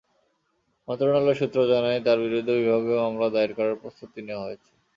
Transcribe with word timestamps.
মন্ত্রণালয় 0.87 1.37
সূত্র 1.39 1.57
জানায়, 1.71 1.99
তাঁর 2.05 2.17
বিরুদ্ধে 2.25 2.53
বিভাগীয় 2.59 2.99
মামলা 3.03 3.27
দায়ের 3.33 3.51
করার 3.57 3.75
প্রস্তুতি 3.81 4.19
নেওয়া 4.27 4.45
হয়েছে। 4.47 4.71